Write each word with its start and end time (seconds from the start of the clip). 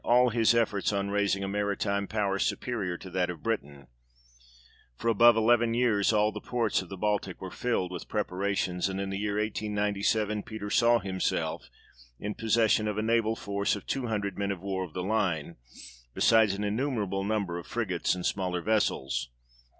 all 0.03 0.29
his 0.31 0.55
efforts 0.55 0.91
on 0.91 1.11
raising 1.11 1.43
a 1.43 1.47
maritime 1.47 2.07
power 2.07 2.39
superior 2.39 2.97
to 2.97 3.07
that 3.11 3.29
of 3.29 3.43
Britain: 3.43 3.85
for 4.95 5.09
above 5.09 5.37
eleven 5.37 5.75
years 5.75 6.11
all 6.11 6.31
the 6.31 6.41
ports 6.41 6.81
of 6.81 6.89
the 6.89 6.97
Baltic 6.97 7.39
were 7.39 7.51
filled 7.51 7.91
with 7.91 8.07
preparations, 8.09 8.89
and 8.89 8.99
in 8.99 9.11
the 9.11 9.19
year 9.19 9.35
1897 9.37 10.41
Peter 10.41 10.71
saw 10.71 10.97
himself 10.97 11.69
in 12.19 12.33
possession 12.33 12.87
of 12.87 12.97
a 12.97 13.03
naval 13.03 13.35
force 13.35 13.75
of 13.75 13.85
two 13.85 14.07
hundred 14.07 14.39
men 14.39 14.49
of 14.49 14.59
war 14.63 14.83
of 14.83 14.93
the 14.93 15.03
line, 15.03 15.55
besides 16.15 16.55
an 16.55 16.63
innumerable 16.63 17.23
number 17.23 17.59
of 17.59 17.67
frigates 17.67 18.15
and 18.15 18.25
smaller 18.25 18.63
vessels. 18.63 19.29